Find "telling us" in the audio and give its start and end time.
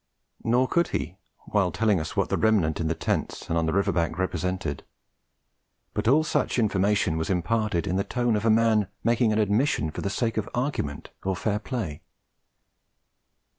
1.71-2.17